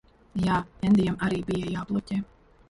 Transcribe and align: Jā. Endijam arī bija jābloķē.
Jā. 0.45 0.55
Endijam 0.89 1.19
arī 1.27 1.43
bija 1.51 1.71
jābloķē. 1.77 2.19